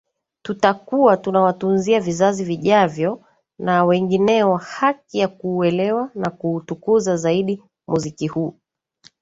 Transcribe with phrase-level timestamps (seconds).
[0.41, 3.21] Tutakuwa tunawatunzia vizazi vijavyo
[3.59, 8.55] na wengineo haki ya kuuelewa na kuutukuza zaidi muziki huu